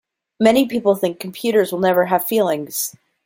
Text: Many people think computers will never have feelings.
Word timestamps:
Many 0.39 0.65
people 0.67 0.95
think 0.95 1.19
computers 1.19 1.71
will 1.71 1.77
never 1.77 2.07
have 2.07 2.25
feelings. 2.25 2.95